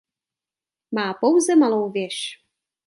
[0.91, 2.45] Má pouze malou věž.